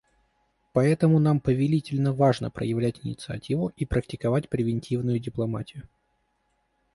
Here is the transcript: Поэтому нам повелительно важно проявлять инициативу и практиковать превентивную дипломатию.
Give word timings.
Поэтому 0.73 1.19
нам 1.19 1.39
повелительно 1.39 2.11
важно 2.11 2.49
проявлять 2.49 3.05
инициативу 3.05 3.71
и 3.77 3.85
практиковать 3.85 4.49
превентивную 4.49 5.19
дипломатию. 5.19 5.87